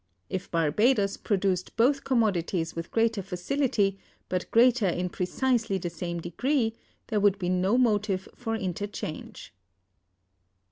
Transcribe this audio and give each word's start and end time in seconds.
If 0.31 0.49
Barbadoes 0.49 1.15
produced 1.15 1.75
both 1.77 2.03
commodities 2.05 2.75
with 2.75 2.89
greater 2.89 3.21
facility, 3.21 3.99
but 4.29 4.49
greater 4.49 4.87
in 4.87 5.09
precisely 5.09 5.77
the 5.77 5.91
same 5.91 6.19
degree, 6.19 6.73
there 7.09 7.19
would 7.19 7.37
be 7.37 7.49
no 7.49 7.77
motive 7.77 8.27
for 8.35 8.55
interchange." 8.55 9.53